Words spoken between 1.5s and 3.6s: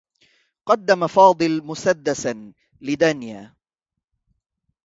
مسدّسا لدانيا.